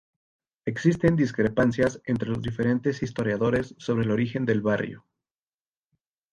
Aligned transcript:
Existen 0.65 1.15
discrepancias 1.15 2.01
entre 2.05 2.29
los 2.29 2.41
diferentes 2.41 3.03
historiadores 3.03 3.75
sobre 3.77 4.03
el 4.03 4.09
origen 4.09 4.45
del 4.47 4.61
barrio. 4.63 5.05